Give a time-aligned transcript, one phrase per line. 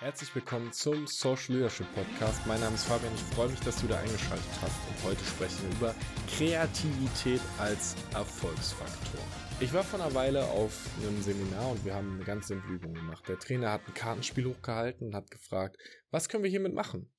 [0.00, 2.46] Herzlich willkommen zum Social Leadership Podcast.
[2.46, 3.12] Mein Name ist Fabian.
[3.16, 4.76] Ich freue mich, dass du da eingeschaltet hast.
[4.88, 5.94] Und heute sprechen wir über
[6.36, 9.20] Kreativität als Erfolgsfaktor.
[9.58, 12.94] Ich war vor einer Weile auf einem Seminar und wir haben eine ganz simple Übung
[12.94, 13.24] gemacht.
[13.26, 15.76] Der Trainer hat ein Kartenspiel hochgehalten und hat gefragt,
[16.12, 17.10] was können wir hiermit machen?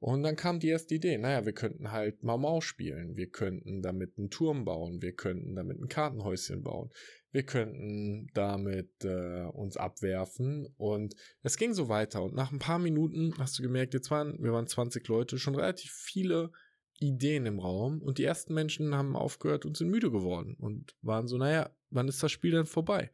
[0.00, 4.16] Und dann kam die erste Idee, naja, wir könnten halt Mau spielen, wir könnten damit
[4.16, 6.90] einen Turm bauen, wir könnten damit ein Kartenhäuschen bauen,
[7.32, 12.78] wir könnten damit äh, uns abwerfen und es ging so weiter und nach ein paar
[12.78, 16.50] Minuten hast du gemerkt, jetzt waren, wir waren 20 Leute, schon relativ viele
[16.98, 21.28] Ideen im Raum und die ersten Menschen haben aufgehört und sind müde geworden und waren
[21.28, 23.10] so, naja, wann ist das Spiel denn vorbei?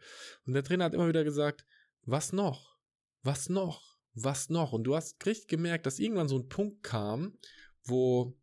[0.46, 1.66] Und der Trainer hat immer wieder gesagt,
[2.04, 2.76] was noch?
[3.22, 3.95] Was noch?
[4.16, 4.72] Was noch?
[4.72, 7.38] Und du hast richtig gemerkt, dass irgendwann so ein Punkt kam,
[7.84, 8.36] wo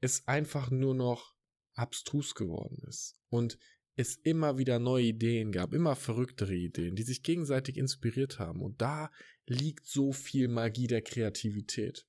[0.00, 1.34] es einfach nur noch
[1.74, 3.16] abstrus geworden ist.
[3.28, 3.58] Und
[3.96, 8.62] es immer wieder neue Ideen gab, immer verrücktere Ideen, die sich gegenseitig inspiriert haben.
[8.62, 9.10] Und da
[9.46, 12.06] liegt so viel Magie der Kreativität.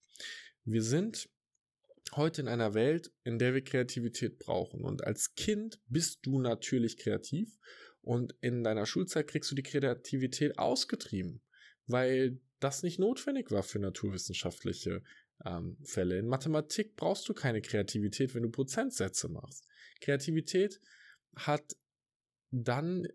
[0.64, 1.30] Wir sind
[2.16, 4.81] heute in einer Welt, in der wir Kreativität brauchen.
[4.81, 7.58] Und als Kind bist du natürlich kreativ
[8.02, 11.42] und in deiner Schulzeit kriegst du die Kreativität ausgetrieben,
[11.88, 15.04] weil das nicht notwendig war für naturwissenschaftliche
[15.45, 16.17] ähm, Fälle.
[16.20, 19.68] In Mathematik brauchst du keine Kreativität, wenn du Prozentsätze machst.
[20.00, 20.80] Kreativität
[21.36, 21.76] hat
[22.52, 23.08] dann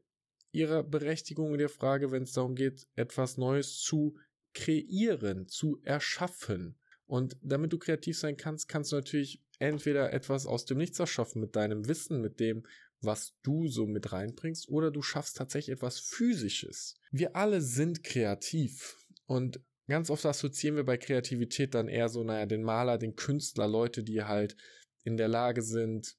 [0.53, 4.17] ihre Berechtigung in der Frage, wenn es darum geht, etwas Neues zu
[4.55, 6.79] kreieren, zu erschaffen.
[7.07, 11.41] Und damit du kreativ sein kannst, kannst du natürlich entweder etwas aus dem Nichts erschaffen
[11.41, 12.67] mit deinem Wissen, mit dem,
[13.01, 16.99] was du so mit reinbringst, oder du schaffst tatsächlich etwas Physisches.
[17.11, 19.06] Wir alle sind kreativ.
[19.27, 23.69] Und ganz oft assoziieren wir bei Kreativität dann eher so, naja, den Maler, den Künstler,
[23.69, 24.57] Leute, die halt
[25.05, 26.17] in der Lage sind,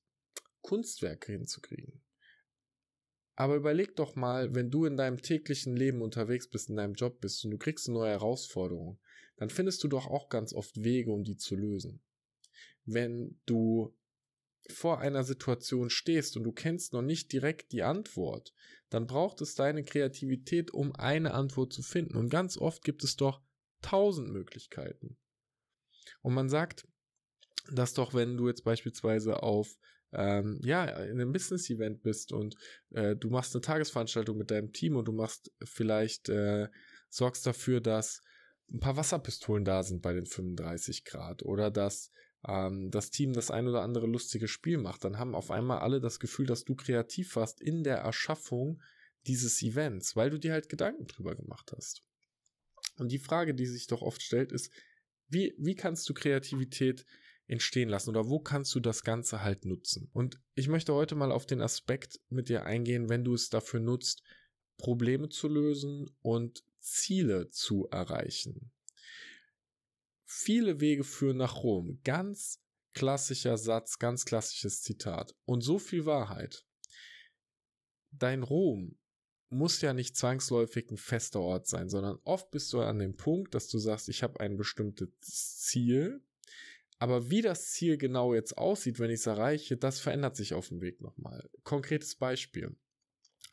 [0.61, 2.01] Kunstwerke hinzukriegen.
[3.35, 7.21] Aber überleg doch mal, wenn du in deinem täglichen Leben unterwegs bist, in deinem Job
[7.21, 8.99] bist und du kriegst eine neue Herausforderung,
[9.37, 12.01] dann findest du doch auch ganz oft Wege, um die zu lösen.
[12.85, 13.95] Wenn du
[14.69, 18.53] vor einer Situation stehst und du kennst noch nicht direkt die Antwort,
[18.89, 22.17] dann braucht es deine Kreativität, um eine Antwort zu finden.
[22.17, 23.41] Und ganz oft gibt es doch
[23.81, 25.17] tausend Möglichkeiten.
[26.21, 26.87] Und man sagt,
[27.71, 29.77] dass doch, wenn du jetzt beispielsweise auf
[30.13, 32.55] ähm, ja in einem Business-Event bist und
[32.91, 36.69] äh, du machst eine Tagesveranstaltung mit deinem Team und du machst vielleicht äh,
[37.09, 38.21] sorgst dafür, dass
[38.71, 42.11] ein paar Wasserpistolen da sind bei den 35 Grad oder dass
[42.47, 45.99] ähm, das Team das ein oder andere lustige Spiel macht, dann haben auf einmal alle
[45.99, 48.81] das Gefühl, dass du kreativ warst in der Erschaffung
[49.27, 52.03] dieses Events, weil du dir halt Gedanken drüber gemacht hast.
[52.97, 54.71] Und die Frage, die sich doch oft stellt, ist,
[55.27, 57.05] wie, wie kannst du Kreativität
[57.47, 60.09] entstehen lassen oder wo kannst du das Ganze halt nutzen?
[60.13, 63.79] Und ich möchte heute mal auf den Aspekt mit dir eingehen, wenn du es dafür
[63.79, 64.23] nutzt,
[64.77, 68.71] Probleme zu lösen und Ziele zu erreichen.
[70.39, 71.99] Viele Wege führen nach Rom.
[72.03, 72.61] Ganz
[72.93, 75.35] klassischer Satz, ganz klassisches Zitat.
[75.45, 76.63] Und so viel Wahrheit.
[78.11, 78.99] Dein Rom
[79.49, 83.55] muss ja nicht zwangsläufig ein fester Ort sein, sondern oft bist du an dem Punkt,
[83.55, 86.23] dass du sagst, ich habe ein bestimmtes Ziel,
[86.99, 90.67] aber wie das Ziel genau jetzt aussieht, wenn ich es erreiche, das verändert sich auf
[90.67, 91.49] dem Weg nochmal.
[91.63, 92.77] Konkretes Beispiel.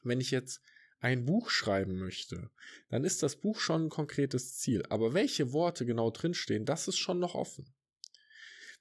[0.02, 0.60] Wenn ich jetzt
[1.04, 2.50] ein Buch schreiben möchte,
[2.88, 4.84] dann ist das Buch schon ein konkretes Ziel.
[4.88, 7.66] Aber welche Worte genau drinstehen, das ist schon noch offen.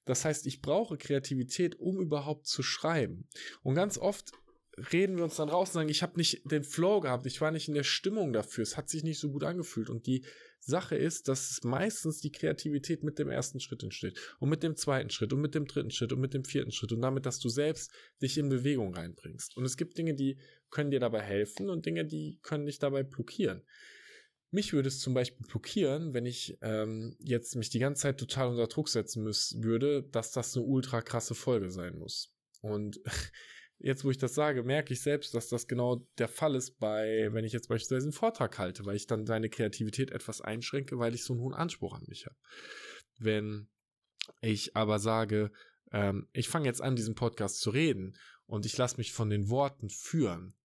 [0.06, 3.28] Das heißt, ich brauche Kreativität, um überhaupt zu schreiben.
[3.62, 4.32] Und ganz oft
[4.94, 7.52] reden wir uns dann raus und sagen, ich habe nicht den Flow gehabt, ich war
[7.52, 9.90] nicht in der Stimmung dafür, es hat sich nicht so gut angefühlt.
[9.90, 10.26] Und die
[10.66, 14.76] Sache ist, dass es meistens die Kreativität mit dem ersten Schritt entsteht und mit dem
[14.76, 17.40] zweiten Schritt und mit dem dritten Schritt und mit dem vierten Schritt und damit, dass
[17.40, 17.92] du selbst
[18.22, 19.58] dich in Bewegung reinbringst.
[19.58, 20.38] Und es gibt Dinge, die
[20.70, 23.64] können dir dabei helfen und Dinge, die können dich dabei blockieren.
[24.52, 28.50] Mich würde es zum Beispiel blockieren, wenn ich ähm, jetzt mich die ganze Zeit total
[28.50, 32.36] unter Druck setzen müssen würde, dass das eine ultra krasse Folge sein muss.
[32.62, 33.00] Und
[33.84, 37.28] jetzt, wo ich das sage, merke ich selbst, dass das genau der Fall ist bei,
[37.32, 41.14] wenn ich jetzt beispielsweise einen Vortrag halte, weil ich dann deine Kreativität etwas einschränke, weil
[41.14, 42.36] ich so einen hohen Anspruch an mich habe.
[43.20, 43.68] Wenn
[44.42, 45.52] ich aber sage,
[45.92, 49.50] ähm, ich fange jetzt an, diesen Podcast zu reden und ich lasse mich von den
[49.50, 50.56] Worten führen,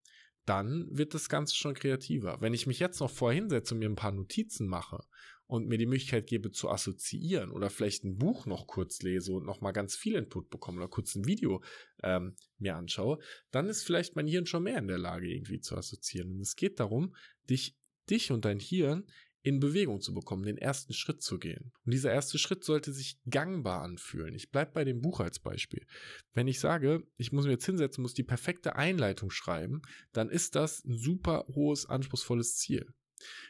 [0.45, 2.39] dann wird das Ganze schon kreativer.
[2.39, 5.01] Wenn ich mich jetzt noch vorher hinsetze und mir ein paar Notizen mache
[5.49, 9.47] und mir die Möglichkeit gebe zu assoziieren oder vielleicht ein Buch noch kurz lese und
[9.47, 11.63] noch mal ganz viel Input bekomme oder kurz ein Video
[12.03, 13.17] ähm, mir anschaue,
[13.49, 16.33] dann ist vielleicht mein Hirn schon mehr in der Lage, irgendwie zu assoziieren.
[16.33, 17.15] Und es geht darum,
[17.49, 17.75] dich,
[18.11, 19.07] dich und dein Hirn
[19.41, 21.71] in Bewegung zu bekommen, den ersten Schritt zu gehen.
[21.83, 24.35] Und dieser erste Schritt sollte sich gangbar anfühlen.
[24.35, 25.87] Ich bleib bei dem Buch als Beispiel.
[26.31, 29.81] Wenn ich sage, ich muss mir jetzt hinsetzen, muss die perfekte Einleitung schreiben,
[30.11, 32.93] dann ist das ein super hohes, anspruchsvolles Ziel.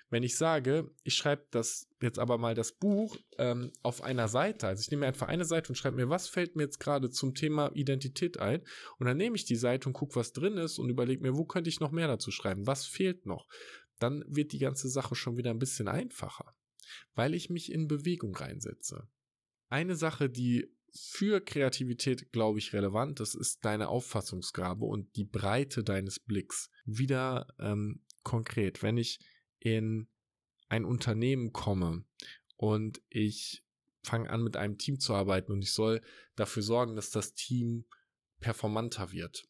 [0.10, 4.68] Wenn ich sage, ich schreibe das jetzt aber mal das Buch ähm, auf einer Seite,
[4.68, 7.36] also ich nehme einfach eine Seite und schreibe mir, was fällt mir jetzt gerade zum
[7.36, 8.62] Thema Identität ein
[8.98, 11.46] und dann nehme ich die Seite und gucke, was drin ist und überlege mir, wo
[11.46, 13.48] könnte ich noch mehr dazu schreiben, was fehlt noch,
[14.00, 16.56] dann wird die ganze Sache schon wieder ein bisschen einfacher,
[17.14, 19.08] weil ich mich in Bewegung reinsetze.
[19.70, 25.84] Eine Sache, die für Kreativität, glaube ich, relevant ist, ist deine Auffassungsgabe und die Breite
[25.84, 26.72] deines Blicks.
[26.86, 29.20] Wieder ähm, konkret, wenn ich
[29.60, 30.08] in
[30.68, 32.06] ein Unternehmen komme
[32.58, 33.64] und ich
[34.04, 36.02] fange an mit einem Team zu arbeiten und ich soll
[36.36, 37.86] dafür sorgen, dass das Team
[38.40, 39.48] performanter wird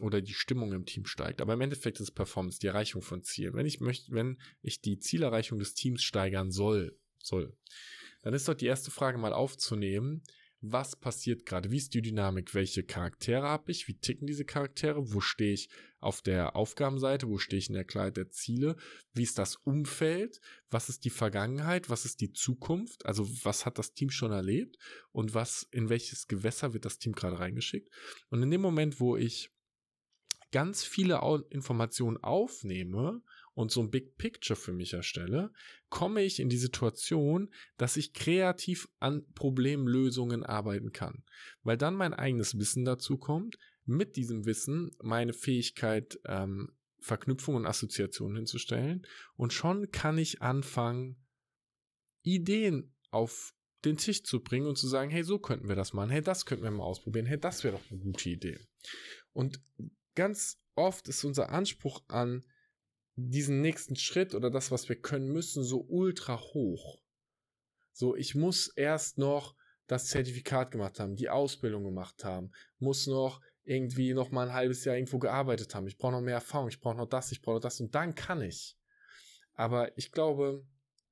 [0.00, 1.40] oder die Stimmung im Team steigt.
[1.40, 3.54] Aber im Endeffekt ist Performance die Erreichung von Zielen.
[3.54, 7.56] Wenn ich möchte, wenn ich die Zielerreichung des Teams steigern soll, soll,
[8.22, 10.22] dann ist dort die erste Frage mal aufzunehmen,
[10.62, 15.12] was passiert gerade, wie ist die Dynamik, welche Charaktere habe ich, wie ticken diese Charaktere,
[15.12, 15.70] wo stehe ich
[16.00, 18.76] auf der Aufgabenseite, wo stehe ich in der Klarheit der Ziele,
[19.14, 20.40] wie ist das Umfeld,
[20.70, 24.76] was ist die Vergangenheit, was ist die Zukunft, also was hat das Team schon erlebt?
[25.12, 27.88] Und was, in welches Gewässer wird das Team gerade reingeschickt.
[28.28, 29.50] Und in dem Moment, wo ich
[30.52, 31.20] ganz viele
[31.50, 33.22] Informationen aufnehme
[33.60, 35.52] und so ein Big Picture für mich erstelle,
[35.90, 41.24] komme ich in die Situation, dass ich kreativ an Problemlösungen arbeiten kann,
[41.62, 47.66] weil dann mein eigenes Wissen dazu kommt, mit diesem Wissen meine Fähigkeit, ähm, Verknüpfungen und
[47.66, 49.06] Assoziationen hinzustellen.
[49.36, 51.16] Und schon kann ich anfangen,
[52.22, 53.54] Ideen auf
[53.84, 56.46] den Tisch zu bringen und zu sagen, hey, so könnten wir das machen, hey, das
[56.46, 58.58] könnten wir mal ausprobieren, hey, das wäre doch eine gute Idee.
[59.32, 59.60] Und
[60.14, 62.42] ganz oft ist unser Anspruch an
[63.28, 67.00] diesen nächsten Schritt oder das, was wir können müssen, so ultra hoch.
[67.92, 69.54] So, ich muss erst noch
[69.86, 74.84] das Zertifikat gemacht haben, die Ausbildung gemacht haben, muss noch irgendwie noch mal ein halbes
[74.84, 75.86] Jahr irgendwo gearbeitet haben.
[75.86, 78.14] Ich brauche noch mehr Erfahrung, ich brauche noch das, ich brauche noch das und dann
[78.14, 78.76] kann ich.
[79.54, 80.64] Aber ich glaube,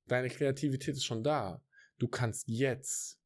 [0.07, 1.61] deine Kreativität ist schon da.
[1.97, 3.17] Du kannst jetzt.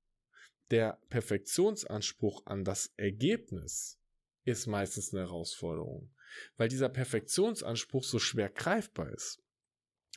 [0.71, 3.99] Der Perfektionsanspruch an das Ergebnis
[4.43, 6.12] ist meistens eine Herausforderung,
[6.57, 9.39] weil dieser Perfektionsanspruch so schwer greifbar ist.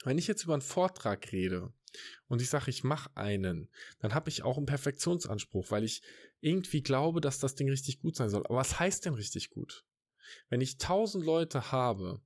[0.04, 1.72] Wenn ich jetzt über einen Vortrag rede
[2.28, 3.68] und ich sage, ich mache einen,
[4.00, 6.02] dann habe ich auch einen Perfektionsanspruch, weil ich
[6.40, 8.44] irgendwie glaube, dass das Ding richtig gut sein soll.
[8.46, 9.84] Aber was heißt denn richtig gut?
[10.48, 12.20] Wenn ich tausend Leute habe,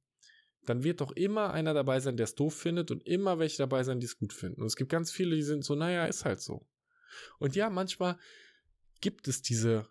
[0.67, 3.83] dann wird doch immer einer dabei sein, der es doof findet und immer welche dabei
[3.83, 4.61] sein, die es gut finden.
[4.61, 6.67] Und es gibt ganz viele, die sind so, naja, ist halt so.
[7.39, 8.19] Und ja, manchmal
[9.01, 9.89] gibt es diese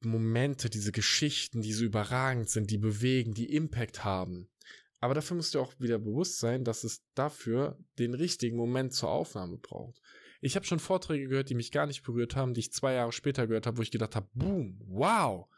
[0.00, 4.48] Momente, diese Geschichten, die so überragend sind, die bewegen, die Impact haben.
[5.00, 9.10] Aber dafür musst du auch wieder bewusst sein, dass es dafür den richtigen Moment zur
[9.10, 10.00] Aufnahme braucht.
[10.42, 13.12] Ich habe schon Vorträge gehört, die mich gar nicht berührt haben, die ich zwei Jahre
[13.12, 15.48] später gehört habe, wo ich gedacht habe, boom, wow,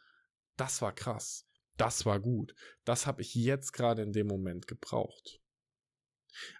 [0.57, 1.47] das war krass,
[1.77, 2.55] das war gut,
[2.85, 5.41] das habe ich jetzt gerade in dem Moment gebraucht.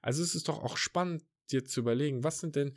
[0.01, 2.77] Also es ist doch auch spannend, dir zu überlegen, was sind denn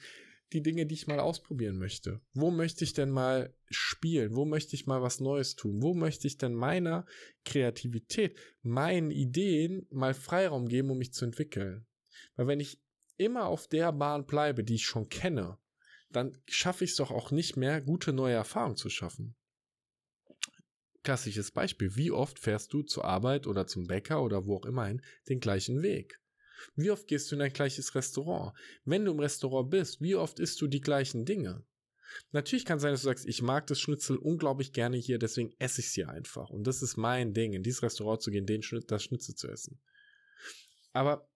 [0.56, 2.22] die Dinge, die ich mal ausprobieren möchte?
[2.34, 4.36] Wo möchte ich denn mal spielen?
[4.36, 5.82] Wo möchte ich mal was Neues tun?
[5.82, 7.06] Wo möchte ich denn meiner
[7.44, 11.86] Kreativität, meinen Ideen mal Freiraum geben, um mich zu entwickeln?
[12.36, 12.82] Weil wenn ich
[13.18, 15.58] immer auf der Bahn bleibe, die ich schon kenne,
[16.10, 19.36] dann schaffe ich es doch auch nicht mehr, gute neue Erfahrungen zu schaffen.
[21.04, 21.96] Klassisches Beispiel.
[21.96, 25.40] Wie oft fährst du zur Arbeit oder zum Bäcker oder wo auch immer hin den
[25.40, 26.20] gleichen Weg?
[26.76, 28.58] Wie oft gehst du in ein gleiches Restaurant?
[28.84, 31.64] Wenn du im Restaurant bist, wie oft isst du die gleichen Dinge?
[32.32, 35.54] Natürlich kann es sein, dass du sagst, ich mag das Schnitzel unglaublich gerne hier, deswegen
[35.60, 36.50] esse ich es hier einfach.
[36.50, 39.48] Und das ist mein Ding, in dieses Restaurant zu gehen, den Schnitt, das Schnitzel zu
[39.50, 39.82] essen.
[40.94, 41.30] Aber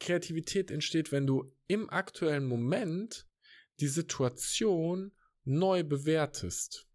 [0.00, 3.28] Kreativität entsteht, wenn du im aktuellen Moment
[3.80, 5.12] die Situation
[5.44, 6.89] neu bewertest.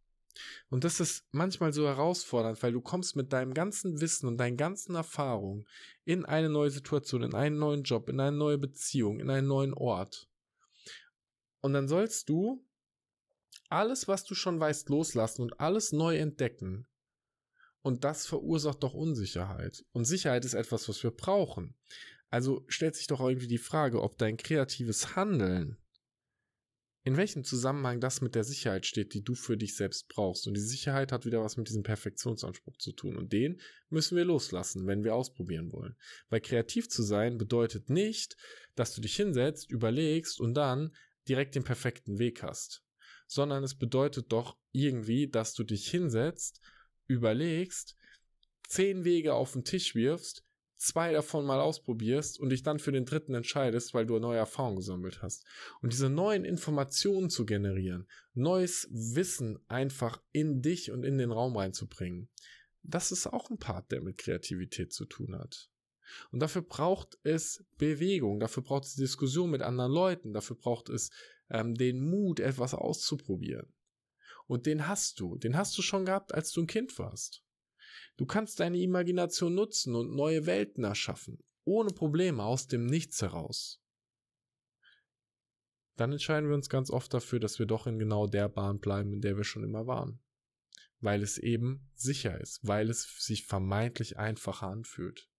[0.70, 4.58] Und das ist manchmal so herausfordernd, weil du kommst mit deinem ganzen Wissen und deinen
[4.58, 5.66] ganzen Erfahrungen
[6.04, 9.74] in eine neue Situation, in einen neuen Job, in eine neue Beziehung, in einen neuen
[9.74, 10.28] Ort.
[11.62, 12.64] Und dann sollst du
[13.70, 16.88] alles, was du schon weißt, loslassen und alles neu entdecken.
[17.82, 19.86] Und das verursacht doch Unsicherheit.
[19.92, 21.76] Und Sicherheit ist etwas, was wir brauchen.
[22.30, 25.78] Also stellt sich doch irgendwie die Frage, ob dein kreatives Handeln
[27.06, 30.48] in welchem Zusammenhang das mit der Sicherheit steht, die du für dich selbst brauchst.
[30.48, 33.16] Und die Sicherheit hat wieder was mit diesem Perfektionsanspruch zu tun.
[33.16, 35.96] Und den müssen wir loslassen, wenn wir ausprobieren wollen.
[36.30, 38.38] Weil kreativ zu sein bedeutet nicht,
[38.74, 40.96] dass du dich hinsetzt, überlegst und dann
[41.28, 42.84] direkt den perfekten Weg hast.
[43.28, 46.60] Sondern es bedeutet doch irgendwie, dass du dich hinsetzt,
[47.06, 47.96] überlegst,
[48.68, 50.45] zehn Wege auf den Tisch wirfst,
[50.78, 54.78] zwei davon mal ausprobierst und dich dann für den dritten entscheidest, weil du neue Erfahrungen
[54.78, 55.46] gesammelt hast.
[55.82, 61.56] Und diese neuen Informationen zu generieren, neues Wissen einfach in dich und in den Raum
[61.56, 62.30] reinzubringen,
[62.84, 65.70] das ist auch ein Part, der mit Kreativität zu tun hat.
[66.32, 71.10] Und dafür braucht es Bewegung, dafür braucht es Diskussion mit anderen Leuten, dafür braucht es
[71.50, 73.74] ähm, den Mut, etwas auszuprobieren.
[74.48, 77.45] Und den hast du, den hast du schon gehabt, als du ein Kind warst.
[78.18, 83.82] Du kannst deine Imagination nutzen und neue Welten erschaffen, ohne Probleme aus dem Nichts heraus.
[85.96, 89.14] Dann entscheiden wir uns ganz oft dafür, dass wir doch in genau der Bahn bleiben,
[89.14, 90.20] in der wir schon immer waren.
[91.00, 95.30] Weil es eben sicher ist, weil es sich vermeintlich einfacher anfühlt.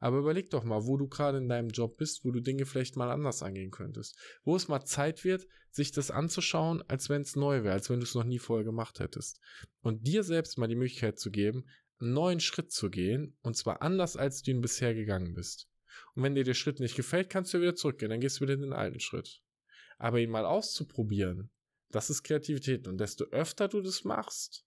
[0.00, 2.96] Aber überleg doch mal, wo du gerade in deinem Job bist, wo du Dinge vielleicht
[2.96, 4.18] mal anders angehen könntest.
[4.42, 8.00] Wo es mal Zeit wird, sich das anzuschauen, als wenn es neu wäre, als wenn
[8.00, 9.40] du es noch nie vorher gemacht hättest.
[9.82, 11.66] Und dir selbst mal die Möglichkeit zu geben,
[12.00, 15.68] einen neuen Schritt zu gehen, und zwar anders, als du ihn bisher gegangen bist.
[16.14, 18.54] Und wenn dir der Schritt nicht gefällt, kannst du wieder zurückgehen, dann gehst du wieder
[18.54, 19.42] in den alten Schritt.
[19.98, 21.50] Aber ihn mal auszuprobieren,
[21.90, 22.88] das ist Kreativität.
[22.88, 24.64] Und desto öfter du das machst,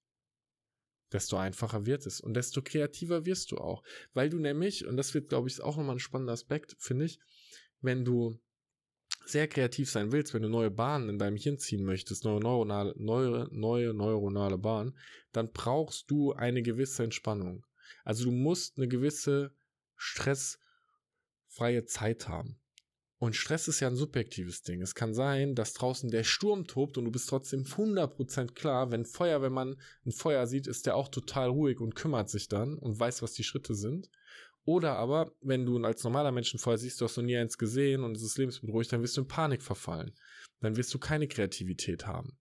[1.13, 3.84] desto einfacher wird es und desto kreativer wirst du auch.
[4.13, 7.20] Weil du nämlich, und das wird, glaube ich, auch nochmal ein spannender Aspekt, finde ich,
[7.82, 8.39] wenn du
[9.25, 12.93] sehr kreativ sein willst, wenn du neue Bahnen in deinem Hirn ziehen möchtest, neue neuronale,
[12.98, 14.98] neue, neue neuronale Bahnen,
[15.32, 17.65] dann brauchst du eine gewisse Entspannung.
[18.03, 19.55] Also du musst eine gewisse
[19.96, 22.60] stressfreie Zeit haben.
[23.24, 24.82] Und Stress ist ja ein subjektives Ding.
[24.82, 29.06] Es kann sein, dass draußen der Sturm tobt und du bist trotzdem 100% klar, wenn
[29.06, 32.77] Feuer, wenn man ein Feuer sieht, ist der auch total ruhig und kümmert sich dann
[32.77, 34.10] und weiß, was die Schritte sind.
[34.65, 37.58] Oder aber, wenn du als normaler Mensch ein Feuer siehst, du hast noch nie eins
[37.58, 40.12] gesehen und es ist lebensbedrohlich, dann wirst du in Panik verfallen.
[40.60, 42.38] Dann wirst du keine Kreativität haben.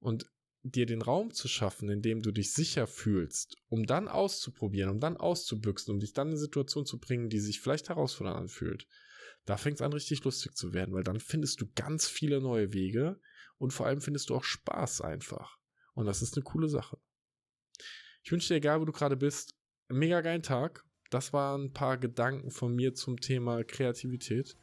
[0.00, 0.24] Und
[0.62, 5.00] dir den Raum zu schaffen, in dem du dich sicher fühlst, um dann auszuprobieren, um
[5.00, 8.86] dann auszubüchsen, um dich dann in eine Situation zu bringen, die sich vielleicht herausfordernd anfühlt,
[9.44, 12.72] da fängt es an, richtig lustig zu werden, weil dann findest du ganz viele neue
[12.72, 13.20] Wege
[13.58, 15.58] und vor allem findest du auch Spaß einfach.
[15.94, 16.98] Und das ist eine coole Sache.
[18.22, 19.54] Ich wünsche dir, egal wo du gerade bist,
[19.88, 20.84] einen mega geilen Tag.
[21.10, 24.56] Das waren ein paar Gedanken von mir zum Thema Kreativität.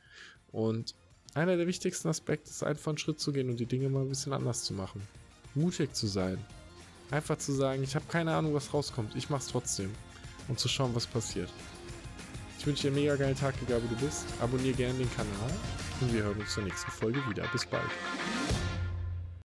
[0.47, 0.95] Und
[1.33, 4.09] einer der wichtigsten Aspekte ist einfach einen Schritt zu gehen und die Dinge mal ein
[4.09, 5.01] bisschen anders zu machen.
[5.53, 6.43] Mutig zu sein.
[7.11, 9.15] Einfach zu sagen, ich habe keine Ahnung, was rauskommt.
[9.15, 9.91] Ich mache es trotzdem.
[10.47, 11.49] Und zu schauen, was passiert.
[12.61, 14.23] Ich wünsche dir einen mega geilen Tag, egal wo du bist.
[14.39, 15.49] Abonniere gerne den Kanal
[15.99, 17.43] und wir hören uns zur nächsten Folge wieder.
[17.51, 17.89] Bis bald.